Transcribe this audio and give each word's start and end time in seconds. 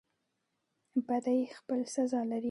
بدی 1.07 1.39
خپل 1.57 1.79
سزا 1.95 2.21
لري 2.29 2.39